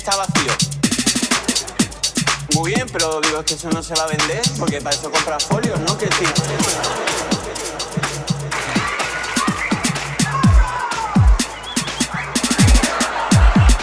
está 0.00 0.16
vacío. 0.16 0.52
Muy 2.54 2.72
bien, 2.72 2.86
pero 2.90 3.20
digo, 3.20 3.40
es 3.40 3.44
que 3.44 3.54
eso 3.54 3.68
no 3.68 3.82
se 3.82 3.94
va 3.94 4.04
a 4.04 4.06
vender, 4.06 4.40
porque 4.58 4.80
para 4.80 4.96
eso 4.96 5.10
compras 5.10 5.44
folios, 5.44 5.78
¿no? 5.80 5.98
Que 5.98 6.06
sí. 6.06 6.24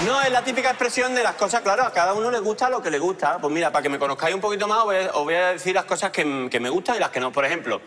No, 0.07 0.19
es 0.21 0.31
la 0.31 0.43
típica 0.43 0.69
expresión 0.69 1.13
de 1.13 1.21
las 1.21 1.35
cosas, 1.35 1.61
claro, 1.61 1.83
a 1.83 1.93
cada 1.93 2.13
uno 2.13 2.31
le 2.31 2.39
gusta 2.39 2.67
lo 2.67 2.81
que 2.81 2.89
le 2.89 2.97
gusta. 2.97 3.37
Pues 3.37 3.53
mira, 3.53 3.71
para 3.71 3.83
que 3.83 3.89
me 3.89 3.99
conozcáis 3.99 4.33
un 4.33 4.41
poquito 4.41 4.67
más, 4.67 4.79
os 4.79 5.23
voy 5.23 5.35
a, 5.35 5.49
decir 5.49 5.75
las 5.75 5.85
cosas 5.85 6.11
que, 6.11 6.47
que 6.49 6.59
me 6.59 6.69
gustan 6.69 6.95
y 6.95 6.99
las 6.99 7.11
que 7.11 7.19
no. 7.19 7.31
Por 7.31 7.45
ejemplo, 7.45 7.79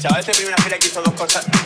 chaval 0.00 0.20
este 0.20 0.32
primera 0.32 0.56
fila 0.62 0.78
que 0.78 0.86
hizo 0.86 1.02
dos 1.02 1.14
cosas. 1.14 1.57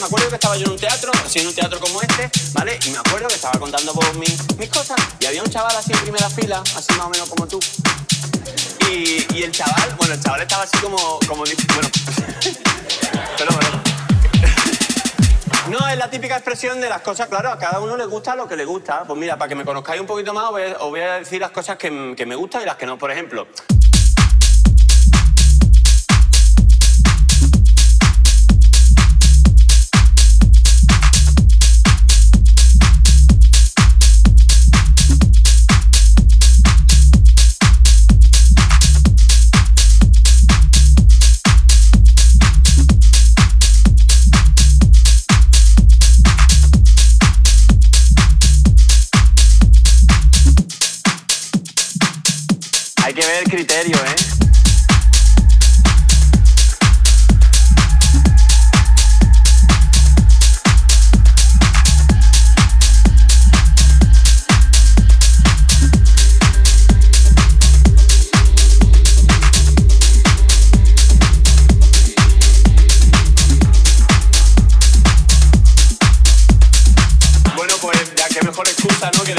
Me 0.00 0.06
acuerdo 0.06 0.28
que 0.28 0.34
estaba 0.36 0.56
yo 0.56 0.66
en 0.66 0.72
un 0.72 0.78
teatro, 0.78 1.10
así 1.24 1.40
en 1.40 1.48
un 1.48 1.54
teatro 1.54 1.80
como 1.80 2.00
este, 2.00 2.30
¿vale? 2.52 2.78
Y 2.86 2.90
me 2.90 2.98
acuerdo 2.98 3.28
que 3.28 3.34
estaba 3.34 3.58
contando 3.58 3.92
por 3.92 4.14
mis, 4.16 4.36
cosas 4.70 4.96
y 5.20 5.26
había 5.26 5.42
un 5.42 5.50
chaval 5.50 5.76
así 5.76 5.92
en 5.92 5.98
primera 6.00 6.28
fila, 6.30 6.62
así 6.76 6.92
más 6.94 7.06
o 7.06 7.10
menos 7.10 7.28
como 7.28 7.46
tú. 7.46 7.58
Y, 8.90 9.26
y 9.34 9.42
el 9.42 9.52
chaval, 9.52 9.94
bueno, 9.96 10.14
el 10.14 10.20
chaval 10.20 10.42
estaba 10.42 10.62
así 10.62 10.76
como, 10.78 11.18
bueno, 11.26 11.44
pero 13.38 13.50
bueno. 13.52 13.82
No, 15.68 15.88
es 15.88 15.98
la 15.98 16.10
típica 16.10 16.36
expresión 16.36 16.80
de 16.80 16.88
las 16.88 17.02
cosas, 17.02 17.28
claro, 17.28 17.50
a 17.50 17.58
cada 17.58 17.80
uno 17.80 17.96
le 17.96 18.06
gusta 18.06 18.34
lo 18.36 18.48
que 18.48 18.56
le 18.56 18.64
gusta. 18.64 19.04
Pues 19.04 19.18
mira, 19.18 19.36
para 19.36 19.48
que 19.48 19.54
me 19.54 19.64
conozcáis 19.64 20.00
un 20.00 20.06
poquito 20.06 20.32
más, 20.32 20.44
os 20.50 20.90
voy 20.90 21.00
a, 21.00 21.14
decir 21.18 21.40
las 21.40 21.50
cosas 21.50 21.76
que 21.76 21.90
me 21.90 22.34
gustan 22.34 22.62
y 22.62 22.64
las 22.66 22.76
que 22.76 22.86
no. 22.86 22.96
Por 22.96 23.10
ejemplo, 23.10 23.48
criterio, 53.48 53.96
¿eh? 53.96 54.14
Bueno, 77.56 77.74
pues 77.80 78.14
ya 78.14 78.28
que 78.28 78.46
mejor 78.46 78.68
excusa, 78.68 79.10
¿no? 79.16 79.24
Que 79.24 79.37